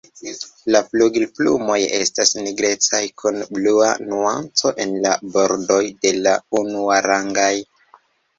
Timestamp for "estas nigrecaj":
1.97-3.01